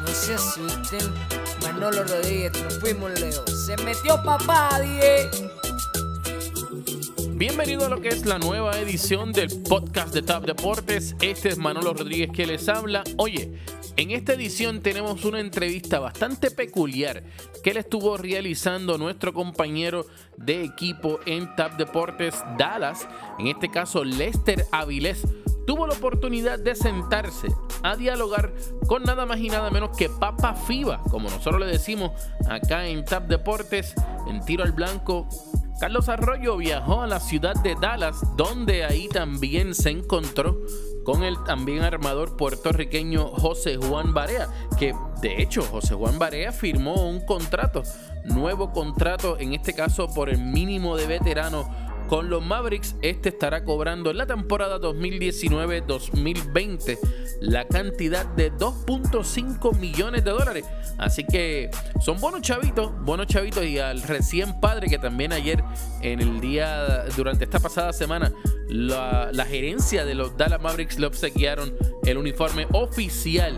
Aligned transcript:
no 0.00 0.08
se 0.08 0.34
asusten. 0.34 1.14
Manolo 1.62 2.04
Rodríguez, 2.04 2.52
nos 2.62 2.78
fuimos 2.78 3.20
Leo. 3.20 3.46
Se 3.46 3.76
metió 3.82 4.22
papá, 4.22 4.80
die. 4.80 5.28
Bienvenido 7.36 7.84
a 7.84 7.90
lo 7.90 8.00
que 8.00 8.08
es 8.08 8.24
la 8.24 8.38
nueva 8.38 8.78
edición 8.78 9.30
del 9.30 9.50
podcast 9.68 10.14
de 10.14 10.22
TAP 10.22 10.46
Deportes. 10.46 11.14
Este 11.20 11.50
es 11.50 11.58
Manolo 11.58 11.92
Rodríguez 11.92 12.30
que 12.32 12.46
les 12.46 12.66
habla. 12.66 13.04
Oye, 13.18 13.52
en 13.96 14.10
esta 14.10 14.34
edición 14.34 14.82
tenemos 14.82 15.24
una 15.24 15.40
entrevista 15.40 15.98
bastante 15.98 16.50
peculiar 16.50 17.22
que 17.64 17.72
le 17.72 17.80
estuvo 17.80 18.16
realizando 18.16 18.98
nuestro 18.98 19.32
compañero 19.32 20.06
de 20.36 20.64
equipo 20.64 21.18
en 21.24 21.54
TAP 21.56 21.78
Deportes 21.78 22.34
Dallas, 22.58 23.08
en 23.38 23.46
este 23.46 23.70
caso 23.70 24.04
Lester 24.04 24.66
Avilés. 24.70 25.26
Tuvo 25.66 25.86
la 25.86 25.94
oportunidad 25.94 26.58
de 26.58 26.74
sentarse 26.76 27.48
a 27.82 27.96
dialogar 27.96 28.54
con 28.86 29.02
nada 29.02 29.26
más 29.26 29.38
y 29.40 29.48
nada 29.48 29.70
menos 29.70 29.96
que 29.96 30.08
Papa 30.08 30.54
FIBA, 30.54 31.02
como 31.10 31.28
nosotros 31.28 31.58
le 31.58 31.66
decimos 31.66 32.12
acá 32.48 32.86
en 32.86 33.04
TAP 33.04 33.28
Deportes, 33.28 33.94
en 34.28 34.44
tiro 34.44 34.62
al 34.62 34.72
blanco, 34.72 35.26
Carlos 35.80 36.08
Arroyo 36.08 36.56
viajó 36.56 37.02
a 37.02 37.06
la 37.06 37.20
ciudad 37.20 37.54
de 37.54 37.74
Dallas, 37.74 38.16
donde 38.36 38.84
ahí 38.84 39.08
también 39.08 39.74
se 39.74 39.90
encontró 39.90 40.60
con 41.06 41.22
el 41.22 41.42
también 41.44 41.84
armador 41.84 42.36
puertorriqueño 42.36 43.28
José 43.28 43.76
Juan 43.76 44.12
Barea, 44.12 44.48
que 44.76 44.92
de 45.22 45.40
hecho 45.40 45.62
José 45.62 45.94
Juan 45.94 46.18
Barea 46.18 46.50
firmó 46.50 47.08
un 47.08 47.24
contrato, 47.24 47.84
nuevo 48.24 48.72
contrato, 48.72 49.38
en 49.38 49.54
este 49.54 49.72
caso 49.72 50.12
por 50.12 50.28
el 50.28 50.38
mínimo 50.38 50.96
de 50.96 51.06
veterano 51.06 51.70
con 52.08 52.30
los 52.30 52.42
Mavericks, 52.44 52.94
este 53.02 53.30
estará 53.30 53.64
cobrando 53.64 54.10
en 54.10 54.18
la 54.18 54.26
temporada 54.26 54.78
2019-2020 54.80 56.98
la 57.40 57.66
cantidad 57.66 58.24
de 58.24 58.52
2.5 58.52 59.78
millones 59.78 60.24
de 60.24 60.30
dólares. 60.30 60.64
Así 60.98 61.24
que 61.24 61.70
son 62.00 62.20
buenos 62.20 62.42
chavitos, 62.42 62.92
buenos 63.02 63.26
chavitos. 63.26 63.64
Y 63.64 63.78
al 63.78 64.02
recién 64.02 64.60
padre 64.60 64.88
que 64.88 64.98
también 64.98 65.32
ayer, 65.32 65.62
en 66.02 66.20
el 66.20 66.40
día, 66.40 67.04
durante 67.16 67.44
esta 67.44 67.60
pasada 67.60 67.92
semana, 67.92 68.32
la, 68.68 69.46
gerencia 69.46 70.04
de 70.04 70.14
los 70.14 70.36
Dallas 70.36 70.60
Mavericks 70.60 70.98
le 70.98 71.06
obsequiaron 71.06 71.74
el 72.04 72.18
uniforme 72.18 72.66
oficial 72.72 73.54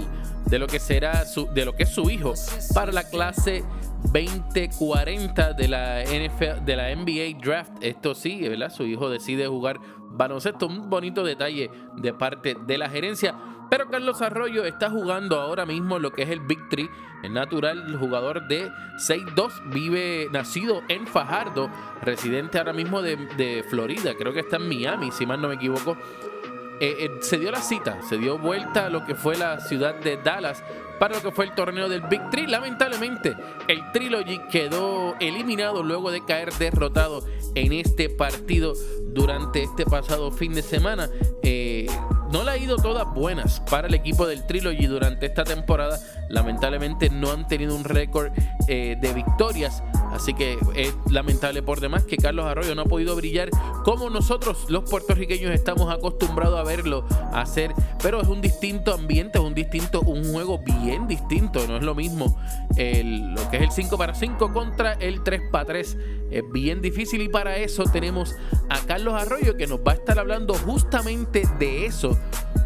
de 0.46 0.58
lo 0.58 0.66
que 0.66 0.80
será 0.80 1.24
su, 1.26 1.46
de 1.52 1.64
lo 1.64 1.74
que 1.74 1.84
es 1.84 1.90
su 1.90 2.10
hijo 2.10 2.34
para 2.74 2.92
la 2.92 3.04
clase 3.04 3.64
2040 4.02 5.52
de 5.52 5.68
la 5.68 6.02
NFL, 6.02 6.64
de 6.64 6.76
la 6.76 6.94
NBA 6.94 7.38
Draft. 7.42 7.72
Esto 7.80 8.14
sí, 8.14 8.40
¿verdad? 8.48 8.70
Su 8.70 8.84
hijo 8.84 9.10
decide 9.10 9.46
jugar 9.46 9.80
baloncesto. 10.10 10.66
Un 10.66 10.88
bonito 10.88 11.24
detalle 11.24 11.70
de 11.96 12.14
parte 12.14 12.56
de 12.66 12.78
la 12.78 12.88
gerencia. 12.88 13.34
Pero 13.70 13.88
Carlos 13.88 14.22
Arroyo 14.22 14.64
está 14.64 14.88
jugando 14.90 15.38
ahora 15.40 15.66
mismo 15.66 15.98
lo 15.98 16.10
que 16.10 16.22
es 16.22 16.30
el 16.30 16.40
Big 16.40 16.68
Tree. 16.70 16.88
El 17.22 17.34
natural, 17.34 17.84
el 17.86 17.96
jugador 17.98 18.48
de 18.48 18.70
6'2, 18.96 19.72
vive, 19.72 20.28
nacido 20.32 20.82
en 20.88 21.06
Fajardo, 21.06 21.68
residente 22.02 22.58
ahora 22.58 22.72
mismo 22.72 23.02
de, 23.02 23.16
de 23.36 23.64
Florida. 23.68 24.14
Creo 24.14 24.32
que 24.32 24.40
está 24.40 24.56
en 24.56 24.68
Miami, 24.68 25.10
si 25.10 25.26
mal 25.26 25.40
no 25.42 25.48
me 25.48 25.56
equivoco. 25.56 25.98
Eh, 26.80 26.96
eh, 27.00 27.10
se 27.20 27.38
dio 27.38 27.50
la 27.50 27.60
cita, 27.60 27.98
se 28.08 28.18
dio 28.18 28.38
vuelta 28.38 28.86
a 28.86 28.88
lo 28.88 29.04
que 29.04 29.14
fue 29.14 29.36
la 29.36 29.60
ciudad 29.60 29.96
de 29.96 30.16
Dallas 30.16 30.62
para 31.00 31.16
lo 31.16 31.22
que 31.22 31.32
fue 31.32 31.46
el 31.46 31.54
torneo 31.54 31.88
del 31.88 32.02
Big 32.02 32.30
Three. 32.30 32.46
Lamentablemente, 32.46 33.36
el 33.66 33.90
Trilogy 33.92 34.38
quedó 34.50 35.16
eliminado 35.18 35.82
luego 35.82 36.10
de 36.10 36.24
caer 36.24 36.52
derrotado 36.54 37.24
en 37.54 37.72
este 37.72 38.08
partido 38.08 38.74
durante 39.08 39.62
este 39.62 39.86
pasado 39.86 40.30
fin 40.30 40.54
de 40.54 40.62
semana. 40.62 41.08
Eh, 41.42 41.86
no 42.32 42.44
le 42.44 42.50
ha 42.52 42.56
ido 42.56 42.76
todas 42.76 43.12
buenas 43.12 43.60
para 43.68 43.88
el 43.88 43.94
equipo 43.94 44.26
del 44.26 44.46
Trilogy 44.46 44.86
durante 44.86 45.26
esta 45.26 45.44
temporada. 45.44 45.98
Lamentablemente 46.28 47.10
no 47.10 47.32
han 47.32 47.48
tenido 47.48 47.74
un 47.74 47.84
récord 47.84 48.30
de 48.66 49.12
victorias. 49.14 49.82
Así 50.12 50.34
que 50.34 50.58
es 50.74 50.94
lamentable 51.10 51.62
por 51.62 51.80
demás 51.80 52.04
que 52.04 52.16
Carlos 52.16 52.46
Arroyo 52.46 52.74
no 52.74 52.82
ha 52.82 52.86
podido 52.86 53.14
brillar 53.16 53.50
como 53.84 54.10
nosotros 54.10 54.66
los 54.68 54.88
puertorriqueños 54.88 55.52
estamos 55.52 55.92
acostumbrados 55.92 56.58
a 56.58 56.62
verlo 56.62 57.04
hacer. 57.32 57.72
Pero 58.02 58.20
es 58.20 58.28
un 58.28 58.40
distinto 58.40 58.94
ambiente, 58.94 59.38
es 59.38 59.44
un 59.44 59.54
distinto, 59.54 60.00
un 60.00 60.32
juego 60.32 60.58
bien 60.58 61.06
distinto. 61.06 61.66
No 61.66 61.76
es 61.76 61.82
lo 61.82 61.94
mismo 61.94 62.36
lo 62.70 63.50
que 63.50 63.56
es 63.56 63.62
el 63.62 63.70
5 63.70 63.98
para 63.98 64.14
5 64.14 64.52
contra 64.52 64.92
el 64.94 65.22
3 65.22 65.42
para 65.50 65.64
3. 65.66 65.96
Es 66.30 66.42
bien 66.52 66.80
difícil 66.80 67.22
y 67.22 67.28
para 67.28 67.56
eso 67.56 67.84
tenemos 67.84 68.36
a 68.68 68.78
Carlos 68.80 69.14
Arroyo 69.14 69.56
que 69.56 69.66
nos 69.66 69.80
va 69.80 69.92
a 69.92 69.94
estar 69.94 70.18
hablando 70.18 70.54
justamente 70.54 71.44
de 71.58 71.86
eso 71.86 72.18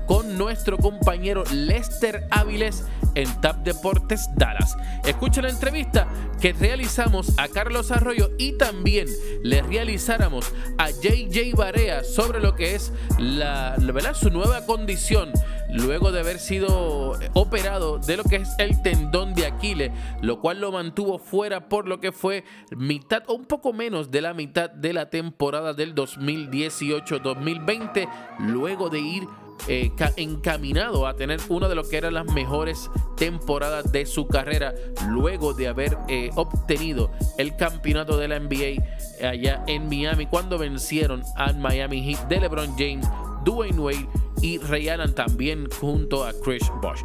con 0.06 0.36
nuestro 0.36 0.78
compañero 0.78 1.44
Lester 1.52 2.26
Áviles 2.30 2.84
en 3.14 3.40
TAP 3.40 3.64
Deportes 3.64 4.28
Dallas. 4.36 4.76
Escucha 5.04 5.42
la 5.42 5.50
entrevista 5.50 6.08
que 6.40 6.52
realizamos 6.52 7.38
a 7.38 7.48
Carlos 7.48 7.90
Arroyo 7.90 8.30
y 8.38 8.56
también 8.58 9.08
le 9.42 9.62
realizáramos 9.62 10.52
a 10.78 10.90
JJ 10.90 11.54
Barea 11.56 12.04
sobre 12.04 12.40
lo 12.40 12.54
que 12.54 12.74
es 12.74 12.92
la, 13.18 13.76
¿verdad? 13.78 14.14
su 14.14 14.30
nueva 14.30 14.66
condición 14.66 15.32
luego 15.72 16.12
de 16.12 16.20
haber 16.20 16.38
sido 16.38 17.18
operado 17.32 17.98
de 17.98 18.16
lo 18.16 18.22
que 18.24 18.36
es 18.36 18.54
el 18.58 18.80
tendón 18.82 19.34
de 19.34 19.46
Aquiles, 19.46 19.90
lo 20.20 20.40
cual 20.40 20.60
lo 20.60 20.70
mantuvo 20.72 21.18
fuera 21.18 21.68
por 21.68 21.88
lo 21.88 22.00
que 22.00 22.12
fue 22.12 22.44
mitad 22.76 23.22
o 23.26 23.34
un 23.34 23.46
poco 23.46 23.72
menos 23.72 24.10
de 24.10 24.20
la 24.20 24.34
mitad 24.34 24.68
de 24.70 24.92
la 24.92 25.08
temporada 25.10 25.72
del 25.72 25.94
2018-2020, 25.94 28.08
luego 28.40 28.90
de 28.90 29.00
ir 29.00 29.26
eh, 29.68 29.92
encaminado 30.16 31.06
a 31.06 31.14
tener 31.14 31.40
una 31.48 31.68
de 31.68 31.74
lo 31.74 31.88
que 31.88 31.96
eran 31.96 32.14
las 32.14 32.26
mejores 32.26 32.90
temporadas 33.16 33.90
de 33.92 34.06
su 34.06 34.26
carrera 34.26 34.74
luego 35.08 35.54
de 35.54 35.68
haber 35.68 35.98
eh, 36.08 36.30
obtenido 36.34 37.10
el 37.38 37.56
campeonato 37.56 38.16
de 38.16 38.28
la 38.28 38.40
NBA 38.40 39.28
allá 39.28 39.62
en 39.66 39.88
Miami 39.88 40.26
cuando 40.26 40.58
vencieron 40.58 41.22
al 41.36 41.58
Miami 41.58 42.02
Heat 42.02 42.28
de 42.28 42.40
LeBron 42.40 42.74
James, 42.76 43.08
Dwayne 43.44 43.78
Wade 43.78 44.08
y 44.40 44.58
Ray 44.58 44.88
Allen 44.88 45.14
también 45.14 45.68
junto 45.80 46.24
a 46.24 46.32
Chris 46.32 46.64
Bosh. 46.80 47.02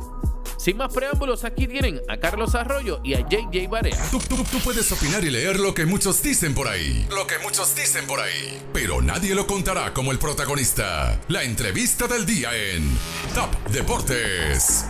Sin 0.58 0.78
más 0.78 0.94
preámbulos, 0.94 1.44
aquí 1.44 1.68
tienen 1.68 2.02
a 2.08 2.18
Carlos 2.18 2.56
Arroyo 2.56 3.00
y 3.04 3.14
a 3.14 3.20
JJ 3.20 3.70
Barea. 3.70 3.98
Tú, 4.12 4.20
tú, 4.20 4.60
puedes 4.64 4.92
opinar 4.92 5.24
y 5.24 5.30
leer 5.30 5.60
lo 5.60 5.74
que 5.74 5.86
muchos 5.86 6.22
dicen 6.22 6.54
por 6.54 6.68
ahí. 6.68 7.08
Lo 7.10 7.28
que 7.28 7.38
muchos 7.40 7.76
dicen 7.76 8.06
por 8.08 8.20
ahí. 8.20 8.60
Pero 8.74 9.02
nadie 9.02 9.36
lo 9.36 9.46
contará 9.46 9.94
como 9.94 10.12
el 10.12 10.20
protagonista. 10.20 11.20
La 11.28 11.44
entrevista 11.44 12.08
del 12.08 12.26
día 12.26 12.56
en 12.56 12.98
Top 13.34 13.56
Deportes. 13.72 14.86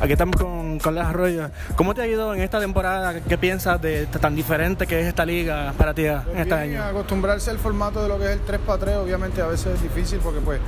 Aquí 0.00 0.12
estamos 0.12 0.36
con 0.36 0.78
Carlos 0.78 1.04
Arroyo. 1.04 1.50
¿Cómo 1.74 1.92
te 1.92 2.02
ha 2.02 2.06
ido 2.06 2.32
en 2.32 2.40
esta 2.40 2.60
temporada? 2.60 3.20
¿Qué 3.20 3.36
piensas 3.36 3.82
de 3.82 4.06
tan 4.06 4.36
diferente 4.36 4.86
que 4.86 5.00
es 5.00 5.06
esta 5.08 5.26
liga 5.26 5.74
para 5.76 5.92
ti 5.92 6.04
en 6.04 6.22
este 6.36 6.54
año? 6.54 6.84
Acostumbrarse 6.84 7.50
al 7.50 7.58
formato 7.58 8.00
de 8.02 8.08
lo 8.08 8.16
que 8.16 8.26
es 8.26 8.30
el 8.30 8.40
3 8.40 8.60
x 8.64 8.76
3, 8.78 8.96
obviamente 8.96 9.42
a 9.42 9.48
veces 9.48 9.74
es 9.74 9.82
difícil 9.82 10.20
porque 10.20 10.40
pues 10.40 10.60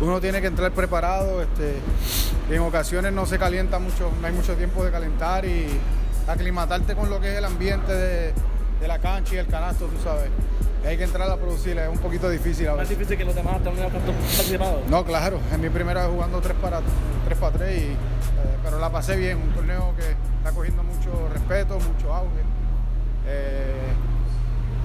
uno 0.00 0.20
tiene 0.20 0.40
que 0.40 0.48
entrar 0.48 0.72
preparado. 0.72 1.40
Este, 1.40 1.76
en 2.50 2.60
ocasiones 2.62 3.12
no 3.12 3.26
se 3.26 3.38
calienta 3.38 3.78
mucho, 3.78 4.10
no 4.20 4.26
hay 4.26 4.32
mucho 4.32 4.54
tiempo 4.56 4.84
de 4.84 4.90
calentar 4.90 5.44
y 5.44 5.66
aclimatarte 6.26 6.96
con 6.96 7.08
lo 7.10 7.20
que 7.20 7.32
es 7.32 7.38
el 7.38 7.44
ambiente 7.44 7.92
de, 7.92 8.34
la 8.88 8.98
cancha 8.98 9.36
y 9.36 9.38
el 9.38 9.46
canasto, 9.46 9.86
tú 9.86 10.02
sabes 10.02 10.28
hay 10.86 10.96
que 10.96 11.04
entrar 11.04 11.30
a 11.30 11.36
producir, 11.36 11.78
es 11.78 11.88
un 11.88 11.98
poquito 11.98 12.28
difícil. 12.28 12.70
¿Más 12.76 12.88
difícil 12.88 13.16
que 13.16 13.24
los 13.24 13.34
demás 13.34 13.62
torneos 13.62 13.92
que 13.92 13.98
participado? 13.98 14.82
No, 14.88 15.04
claro, 15.04 15.38
es 15.52 15.58
mi 15.58 15.70
primera 15.70 16.02
vez 16.02 16.10
jugando 16.10 16.40
3 16.40 16.56
para 16.60 16.80
3, 17.26 17.38
para 17.38 17.58
3 17.58 17.82
y 17.82 17.96
pero 18.64 18.78
la 18.78 18.90
pasé 18.90 19.16
bien, 19.16 19.38
un 19.38 19.50
torneo 19.50 19.94
que 19.96 20.10
está 20.38 20.50
cogiendo 20.52 20.82
mucho 20.82 21.28
respeto, 21.32 21.74
mucho 21.78 22.14
auge. 22.14 22.40
Eh, 23.26 23.74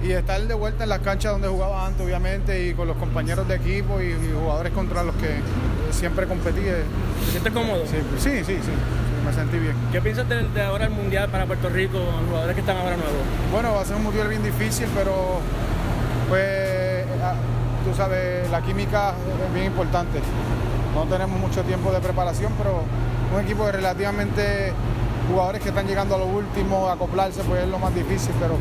y 0.03 0.11
estar 0.11 0.41
de 0.41 0.53
vuelta 0.53 0.83
en 0.83 0.89
las 0.89 0.99
canchas 0.99 1.31
donde 1.31 1.47
jugaba 1.47 1.85
antes, 1.85 2.05
obviamente, 2.05 2.67
y 2.67 2.73
con 2.73 2.87
los 2.87 2.97
compañeros 2.97 3.47
de 3.47 3.55
equipo 3.55 4.01
y, 4.01 4.13
jugadores 4.33 4.73
contra 4.73 5.03
los 5.03 5.15
que 5.15 5.29
siempre 5.91 6.25
competí. 6.27 6.61
eh, 6.61 6.83
¿Te 7.25 7.31
sientes 7.31 7.53
cómodo? 7.53 7.85
sí, 7.85 7.97
sí, 8.17 8.43
sí, 8.45 8.57
sí, 8.61 8.71
me 9.25 9.33
sentí 9.33 9.57
bien. 9.57 9.75
¿Qué 9.91 10.01
piensas 10.01 10.27
de, 10.27 10.43
de 10.47 10.61
ahora 10.61 10.85
el 10.85 10.91
mundial 10.91 11.29
para 11.29 11.45
Puerto 11.45 11.69
Rico, 11.69 11.97
los 11.97 12.29
jugadores 12.29 12.55
que 12.55 12.61
están 12.61 12.77
ahora 12.77 12.95
nuevos? 12.97 13.23
Bueno, 13.51 13.73
va 13.73 13.81
a 13.81 13.85
ser 13.85 13.95
un 13.95 14.03
mundial 14.03 14.27
bien 14.27 14.43
difícil, 14.43 14.87
pero 14.95 15.39
pues 16.29 17.05
tú 17.83 17.95
sabes, 17.95 18.49
la 18.49 18.61
química 18.61 19.13
es 19.45 19.53
bien 19.53 19.67
importante. 19.67 20.19
No 20.93 21.03
tenemos 21.03 21.39
mucho 21.39 21.63
tiempo 21.63 21.91
de 21.91 21.99
preparación, 21.99 22.53
pero 22.57 22.83
un 23.33 23.43
equipo 23.43 23.65
de 23.65 23.73
relativamente 23.73 24.73
jugadores 25.29 25.61
que 25.61 25.69
están 25.69 25.87
llegando 25.87 26.15
a 26.15 26.19
lo 26.19 26.25
último, 26.25 26.89
acoplarse, 26.89 27.41
pues 27.43 27.63
es 27.63 27.69
lo 27.69 27.79
más 27.79 27.93
difícil, 27.93 28.33
pero 28.39 28.55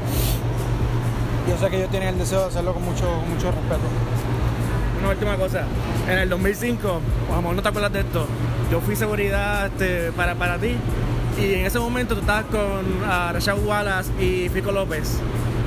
yo 1.48 1.58
sé 1.58 1.70
que 1.70 1.78
ellos 1.78 1.90
tienen 1.90 2.10
el 2.10 2.18
deseo 2.18 2.40
de 2.40 2.46
hacerlo 2.46 2.74
con 2.74 2.84
mucho, 2.84 3.06
mucho 3.28 3.50
respeto. 3.50 3.88
Una 5.00 5.10
última 5.10 5.36
cosa. 5.36 5.62
En 6.08 6.18
el 6.18 6.28
2005, 6.28 6.88
a 7.30 7.36
lo 7.36 7.42
mejor 7.42 7.56
no 7.56 7.62
te 7.62 7.68
acuerdas 7.68 7.92
de 7.92 8.00
esto, 8.00 8.26
yo 8.70 8.80
fui 8.80 8.96
seguridad 8.96 9.66
este, 9.66 10.12
para, 10.12 10.34
para 10.34 10.58
ti 10.58 10.76
y 11.40 11.54
en 11.54 11.66
ese 11.66 11.78
momento 11.78 12.14
tú 12.14 12.20
estabas 12.20 12.44
con 12.46 12.84
ah, 13.06 13.30
Rashad 13.32 13.58
Wallace 13.64 14.10
y 14.22 14.48
Fico 14.48 14.72
López. 14.72 15.18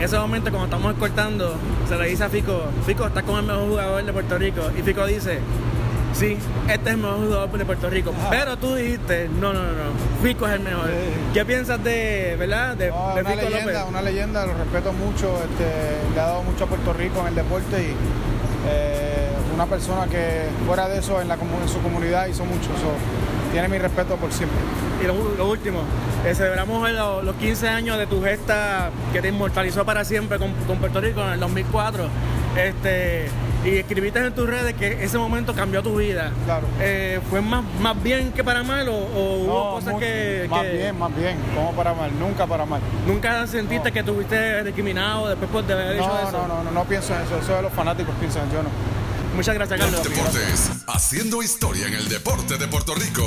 En 0.02 0.06
ese 0.06 0.18
momento, 0.18 0.50
cuando 0.50 0.66
estamos 0.66 0.96
cortando, 0.96 1.54
se 1.88 1.96
le 1.96 2.08
dice 2.08 2.24
a 2.24 2.30
Fico, 2.30 2.64
Fico, 2.88 3.06
estás 3.06 3.22
con 3.22 3.38
el 3.38 3.44
mejor 3.44 3.70
jugador 3.70 4.04
de 4.04 4.12
Puerto 4.12 4.36
Rico. 4.40 4.62
Y 4.76 4.82
Fico 4.82 5.06
dice, 5.06 5.38
sí, 6.12 6.40
este 6.68 6.90
es 6.90 6.96
el 6.96 6.98
mejor 6.98 7.18
jugador 7.20 7.52
de 7.56 7.66
Puerto 7.66 7.88
Rico. 7.88 8.12
Pero 8.32 8.58
tú 8.58 8.74
dijiste, 8.74 9.30
no, 9.30 9.54
no, 9.54 9.62
no, 9.62 9.72
no, 9.74 10.24
Fico 10.24 10.48
es 10.48 10.54
el 10.54 10.62
mejor. 10.62 10.90
¿Qué 11.36 11.46
piensas 11.46 11.84
de, 11.84 12.36
verdad, 12.40 12.76
de, 12.76 12.90
No, 12.90 13.14
de 13.14 13.22
una 13.22 13.30
Fico 13.30 13.42
leyenda, 13.44 13.74
López? 13.74 13.90
una 13.90 14.02
leyenda, 14.02 14.46
lo 14.48 14.54
respeto 14.56 14.92
mucho, 14.92 15.36
este, 15.36 16.16
le 16.16 16.20
ha 16.20 16.26
dado 16.26 16.42
mucho 16.42 16.64
a 16.64 16.68
Puerto 16.68 16.94
Rico 16.94 17.22
en 17.22 17.28
el 17.28 17.36
deporte 17.36 17.84
y 17.84 17.96
eh, 18.72 19.30
una 19.54 19.68
persona 19.68 20.08
que 20.08 20.48
fuera 20.66 20.88
de 20.88 20.98
eso 20.98 21.22
en, 21.22 21.28
la, 21.28 21.36
en 21.36 21.70
su 21.70 21.80
comunidad 21.80 22.26
hizo 22.26 22.44
mucho, 22.44 22.70
so, 22.70 22.98
tiene 23.52 23.68
mi 23.68 23.78
respeto 23.78 24.16
por 24.16 24.32
siempre. 24.32 24.58
Y 25.04 25.08
lo, 25.08 25.14
lo 25.38 25.50
último, 25.50 25.80
eh, 26.26 26.34
celebramos 26.36 26.82
hoy 26.84 26.94
lo- 26.94 27.22
los 27.22 27.36
15 27.36 27.68
años 27.70 27.98
de 27.98 28.08
tu 28.08 28.22
gesta 28.24 28.90
que 29.14 29.22
te 29.22 29.30
inmortalizó 29.30 29.84
para 29.86 30.06
siempre 30.06 30.38
con, 30.38 30.52
con 30.68 30.78
Puerto 30.78 31.02
Rico 31.02 31.22
en 31.22 31.34
el 31.34 31.40
2004. 31.40 32.08
Este, 32.58 33.28
y 33.64 33.78
escribiste 33.78 34.20
en 34.20 34.34
tus 34.34 34.48
redes 34.50 34.74
que 34.74 35.04
ese 35.04 35.18
momento 35.18 35.54
cambió 35.54 35.82
tu 35.82 35.96
vida. 35.98 36.32
Claro. 36.46 36.68
Eh, 36.80 37.20
¿Fue 37.30 37.42
más, 37.42 37.64
más 37.80 38.02
bien 38.04 38.32
que 38.34 38.44
para 38.44 38.62
mal 38.64 38.90
o, 38.90 38.94
o 38.94 39.36
hubo 39.38 39.48
No, 39.48 39.72
cosas 39.76 39.94
mucho, 39.94 40.00
que, 40.06 40.48
más 40.50 40.62
que 40.64 40.70
bien, 40.72 41.00
más 41.00 41.16
bien, 41.16 41.38
como 41.56 41.72
para 41.74 41.94
mal, 41.94 42.12
nunca 42.20 42.46
para 42.48 42.66
mal. 42.66 42.82
nunca 43.08 43.48
sentiste 43.48 43.92
que 43.92 44.04
tuviste 44.04 44.64
discriminado 44.64 45.30
después 45.36 45.66
de 45.68 45.74
haber 45.74 45.96
hecho 45.96 46.08
No, 46.08 46.28
eso? 46.30 46.32
no, 46.32 46.48
no, 46.48 46.64
no, 46.64 46.72
no 46.72 46.84
pienso 46.86 47.16
en 47.16 47.22
eso, 47.22 47.38
eso 47.38 47.56
de 47.56 47.62
los 47.62 47.72
fanáticos 47.72 48.14
piensan, 48.20 48.44
yo 48.52 48.62
no. 48.64 48.70
Muchas 49.36 49.56
gracias, 49.56 49.80
Carlos. 49.80 50.04
Deportes, 50.04 50.70
haciendo 50.88 51.42
historia 51.42 51.88
en 51.88 51.94
el 51.94 52.10
deporte 52.10 52.58
de 52.58 52.68
Puerto 52.68 52.94
Rico. 52.94 53.24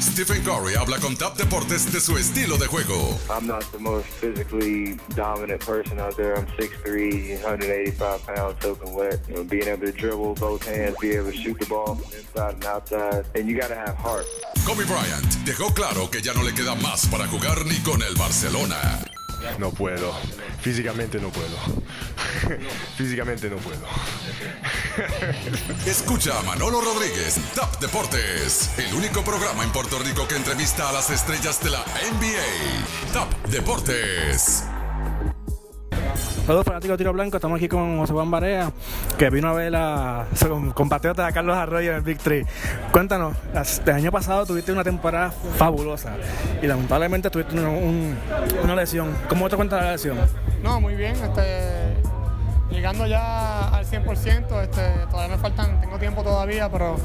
Stephen 0.00 0.42
Curry 0.42 0.74
habla 0.76 0.98
con 0.98 1.16
Tap 1.16 1.36
Deportes 1.36 1.92
de 1.92 2.00
su 2.00 2.16
estilo 2.16 2.56
de 2.56 2.66
juego. 2.66 3.18
I'm 3.28 3.46
not 3.46 3.62
the 3.70 3.78
most 3.78 4.06
physically 4.20 4.96
dominant 5.14 5.62
person 5.64 6.00
out 6.00 6.16
there. 6.16 6.34
I'm 6.34 6.46
6'3", 6.56 7.42
185 7.42 8.26
pounds, 8.26 8.56
soaking 8.62 8.94
wet. 8.94 9.20
You 9.28 9.36
know, 9.36 9.44
being 9.44 9.68
able 9.68 9.86
to 9.86 9.92
dribble 9.92 10.34
both 10.34 10.66
hands, 10.66 10.96
be 11.00 11.14
able 11.16 11.30
to 11.30 11.36
shoot 11.36 11.58
the 11.58 11.66
ball 11.66 11.96
from 11.96 12.12
inside 12.18 12.54
and 12.54 12.64
outside, 12.64 13.24
and 13.34 13.48
you 13.48 13.58
got 13.60 13.68
to 13.68 13.76
have 13.76 13.94
heart. 13.96 14.26
Kobe 14.64 14.84
Bryant 14.84 15.44
dejó 15.44 15.72
claro 15.74 16.10
que 16.10 16.22
ya 16.22 16.32
no 16.32 16.42
le 16.42 16.54
queda 16.54 16.74
más 16.76 17.06
para 17.06 17.26
jugar 17.26 17.66
ni 17.66 17.78
con 17.80 18.02
el 18.02 18.14
Barcelona. 18.16 19.00
No 19.58 19.70
puedo. 19.70 20.12
Físicamente 20.60 21.18
no 21.20 21.28
puedo. 21.30 21.56
Físicamente 22.96 23.48
no 23.50 23.56
puedo. 23.56 23.80
Escucha 25.86 26.38
a 26.38 26.42
Manolo 26.42 26.80
Rodríguez, 26.80 27.36
Tap 27.54 27.80
Deportes, 27.80 28.70
el 28.78 28.94
único 28.94 29.22
programa 29.22 29.64
en 29.64 29.70
Puerto 29.70 29.98
Rico 29.98 30.26
que 30.28 30.36
entrevista 30.36 30.88
a 30.88 30.92
las 30.92 31.10
estrellas 31.10 31.62
de 31.62 31.70
la 31.70 31.78
NBA. 31.80 33.12
Tap 33.12 33.32
Deportes. 33.48 34.64
Saludos 36.46 36.64
fanáticos 36.66 36.94
de 36.94 37.04
Tiro 37.04 37.12
Blanco, 37.12 37.36
estamos 37.36 37.56
aquí 37.56 37.68
con 37.68 37.98
José 37.98 38.12
Juan 38.12 38.28
Barea, 38.28 38.72
que 39.16 39.30
vino 39.30 39.48
a 39.48 39.52
ver 39.52 39.76
a 39.76 40.26
su 40.34 40.72
compatriota 40.74 41.30
Carlos 41.30 41.56
Arroyo 41.56 41.90
en 41.92 41.96
el 41.98 42.02
Big 42.02 42.18
Three. 42.18 42.44
Cuéntanos, 42.90 43.36
el 43.86 43.92
año 43.92 44.10
pasado 44.10 44.44
tuviste 44.44 44.72
una 44.72 44.82
temporada 44.82 45.32
fabulosa 45.56 46.16
y 46.60 46.66
lamentablemente 46.66 47.30
tuviste 47.30 47.54
un- 47.54 47.64
un- 47.66 48.18
una 48.64 48.74
lesión. 48.74 49.16
¿Cómo 49.28 49.48
te 49.48 49.54
cuenta 49.54 49.80
la 49.80 49.92
lesión? 49.92 50.18
No, 50.64 50.80
muy 50.80 50.96
bien. 50.96 51.14
Este, 51.14 51.91
llegando 52.72 53.06
ya 53.06 53.68
al 53.68 53.84
100%, 53.84 54.62
este, 54.62 55.06
todavía 55.10 55.36
me 55.36 55.42
faltan, 55.42 55.80
tengo 55.80 55.98
tiempo 55.98 56.22
todavía, 56.22 56.68
pero 56.70 56.96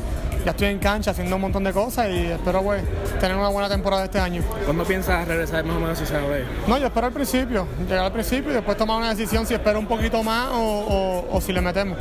ya 0.47 0.51
estoy 0.51 0.67
en 0.69 0.79
cancha 0.79 1.11
haciendo 1.11 1.35
un 1.35 1.41
montón 1.41 1.61
de 1.65 1.73
cosas 1.73 2.07
y 2.09 2.27
espero 2.27 2.61
pues, 2.63 2.81
tener 3.19 3.35
una 3.35 3.49
buena 3.49 3.67
temporada 3.67 4.05
este 4.05 4.17
año. 4.17 4.41
¿Cuándo 4.63 4.85
piensas 4.85 5.27
regresar 5.27 5.65
más 5.65 5.75
o 5.75 5.79
menos 5.81 5.97
si 5.99 6.05
sabes? 6.05 6.45
No, 6.65 6.77
yo 6.77 6.85
espero 6.87 7.07
al 7.07 7.11
principio, 7.11 7.67
llegar 7.85 8.05
al 8.05 8.13
principio 8.13 8.51
y 8.51 8.53
después 8.53 8.77
tomar 8.77 8.95
una 8.97 9.09
decisión 9.13 9.45
si 9.45 9.55
espero 9.55 9.77
un 9.77 9.87
poquito 9.87 10.23
más 10.23 10.47
o, 10.53 10.55
o- 10.61 11.35
o 11.35 11.41
si 11.41 11.51
le 11.51 11.59
metemos. 11.59 11.97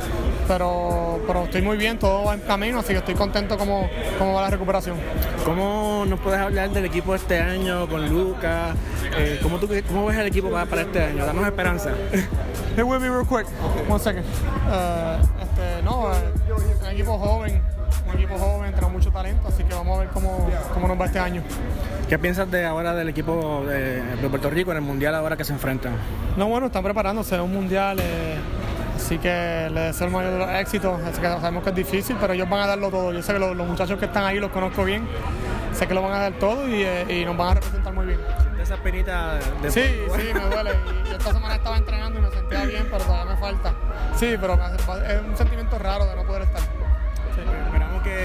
Pero, 0.47 1.19
pero 1.27 1.43
estoy 1.43 1.61
muy 1.61 1.75
bien, 1.75 1.99
todo 1.99 2.23
va 2.23 2.35
en 2.35 2.39
camino, 2.39 2.79
así 2.79 2.93
que 2.93 2.99
estoy 2.99 3.15
contento 3.15 3.57
como, 3.57 3.89
como 4.17 4.35
va 4.35 4.43
la 4.43 4.49
recuperación. 4.49 4.95
¿Cómo 5.43 6.05
nos 6.07 6.17
puedes 6.21 6.39
hablar 6.39 6.69
del 6.69 6.85
equipo 6.85 7.11
de 7.11 7.17
este 7.17 7.41
año 7.41 7.85
con 7.89 8.07
Lucas? 8.07 8.77
Eh, 9.17 9.41
¿cómo, 9.43 9.57
tú, 9.57 9.67
¿Cómo 9.89 10.05
ves 10.05 10.17
el 10.19 10.27
equipo 10.27 10.49
para, 10.49 10.65
para 10.67 10.83
este 10.83 11.03
año? 11.03 11.25
Danos 11.25 11.45
esperanza. 11.45 11.89
Hey, 12.77 12.83
with 12.83 12.99
me 13.01 13.09
real 13.09 13.25
quick. 13.27 13.45
One 13.89 13.99
second. 13.99 14.23
Uh, 14.23 15.21
este, 15.43 15.83
no, 15.83 16.13
eh, 16.13 16.17
un 16.81 16.87
equipo 16.93 17.17
joven, 17.17 17.61
un 18.07 18.15
equipo 18.15 18.37
joven, 18.37 18.71
tenemos 18.71 18.91
mucho 18.93 19.11
talento, 19.11 19.47
así 19.47 19.63
que 19.63 19.73
vamos 19.73 19.97
a 19.97 20.01
ver 20.01 20.09
cómo, 20.09 20.49
cómo 20.73 20.87
nos 20.87 20.99
va 20.99 21.05
este 21.05 21.19
año. 21.19 21.43
¿Qué 22.09 22.17
piensas 22.17 22.49
de 22.49 22.65
ahora 22.65 22.93
del 22.93 23.09
equipo 23.09 23.63
de, 23.67 24.01
de 24.01 24.29
Puerto 24.29 24.49
Rico 24.49 24.71
en 24.71 24.77
el 24.77 24.83
Mundial 24.83 25.13
ahora 25.15 25.35
que 25.35 25.43
se 25.43 25.53
enfrentan? 25.53 25.93
No, 26.37 26.47
bueno, 26.47 26.67
están 26.67 26.83
preparándose, 26.83 27.35
es 27.35 27.41
un 27.41 27.53
mundial, 27.53 27.99
eh, 27.99 28.37
así 28.95 29.17
que 29.17 29.69
les 29.73 29.83
deseo 29.87 30.07
el 30.07 30.13
mayor 30.13 30.31
de 30.33 30.39
los 30.39 30.49
éxitos. 30.51 31.01
Así 31.01 31.19
que 31.19 31.27
sabemos 31.27 31.63
que 31.63 31.69
es 31.71 31.75
difícil, 31.75 32.15
pero 32.19 32.33
ellos 32.33 32.49
van 32.49 32.61
a 32.61 32.67
darlo 32.67 32.89
todo. 32.89 33.11
Yo 33.11 33.21
sé 33.21 33.33
que 33.33 33.39
los, 33.39 33.55
los 33.55 33.67
muchachos 33.67 33.99
que 33.99 34.05
están 34.05 34.23
ahí 34.23 34.39
los 34.39 34.51
conozco 34.51 34.85
bien, 34.85 35.07
sé 35.73 35.85
que 35.87 35.93
lo 35.93 36.01
van 36.01 36.13
a 36.13 36.19
dar 36.19 36.33
todo 36.33 36.67
y, 36.69 36.83
eh, 36.83 37.05
y 37.21 37.25
nos 37.25 37.35
van 37.35 37.49
a 37.49 37.53
representar 37.55 37.93
muy 37.93 38.05
bien. 38.05 38.19
Esa 38.61 38.75
penita 38.77 39.35
de 39.61 39.71
Sí, 39.71 39.81
sí, 39.81 40.33
me 40.33 40.41
duele. 40.41 40.71
Y 41.09 41.11
esta 41.11 41.33
semana 41.33 41.55
estaba 41.55 41.77
entrenando 41.77 42.19
y 42.19 42.21
me 42.21 42.29
sentía 42.29 42.63
bien, 42.65 42.87
pero 42.91 43.03
todavía 43.03 43.33
me 43.33 43.39
falta. 43.39 43.73
Sí, 44.15 44.35
pero 44.39 44.53
es 44.55 45.21
un 45.21 45.37
sentimiento 45.37 45.77
raro 45.77 46.05
de 46.05 46.15
no 46.15 46.23
poder 46.23 46.43
estar. 46.43 46.61
Esperamos 46.61 47.76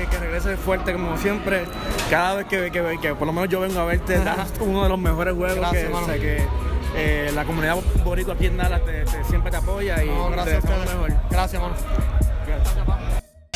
que, 0.04 0.10
que 0.10 0.18
regrese 0.18 0.56
fuerte 0.56 0.92
como 0.92 1.16
siempre. 1.16 1.64
Cada 2.10 2.34
vez 2.36 2.46
que, 2.46 2.70
que, 2.70 2.98
que 3.00 3.14
por 3.14 3.26
lo 3.26 3.32
menos 3.32 3.48
yo 3.48 3.60
vengo 3.60 3.80
a 3.80 3.84
verte, 3.84 4.18
das 4.18 4.48
uno 4.60 4.82
de 4.82 4.88
los 4.88 4.98
mejores 4.98 5.34
juegos 5.34 5.56
Gracias, 5.56 5.82
que, 5.84 5.88
o 5.88 5.92
mano. 5.92 6.06
sea, 6.06 6.18
que 6.18 6.46
eh, 6.94 7.30
la 7.34 7.44
comunidad 7.44 7.76
boricua 8.04 8.34
aquí 8.34 8.46
en 8.46 8.56
Dallas 8.56 8.84
te, 8.84 9.04
te- 9.04 9.24
siempre 9.24 9.50
te 9.50 9.56
apoya 9.56 10.02
y 10.04 10.08
No, 10.08 10.26
te 10.28 10.32
gracias 10.32 10.64
a 10.64 10.68
mejor. 10.94 11.12
Gracias, 11.30 11.62
mano. 11.62 11.74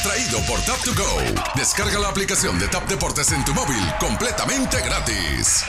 Traído 0.02 0.38
por 0.46 0.60
Tap 0.60 0.78
to 0.84 0.92
Go. 0.94 1.40
Descarga 1.56 1.98
la 1.98 2.08
aplicación 2.08 2.58
de 2.58 2.68
Tap 2.68 2.84
Deportes 2.88 3.32
en 3.32 3.44
tu 3.44 3.52
móvil 3.54 3.82
completamente 3.98 4.80
gratis. 4.80 5.64